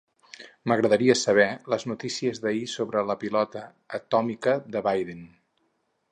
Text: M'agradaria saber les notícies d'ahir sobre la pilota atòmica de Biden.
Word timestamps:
M'agradaria 0.71 1.15
saber 1.23 1.45
les 1.73 1.83
notícies 1.91 2.41
d'ahir 2.45 2.63
sobre 2.71 3.03
la 3.09 3.17
pilota 3.25 3.61
atòmica 4.01 4.55
de 4.77 4.81
Biden. 4.89 5.21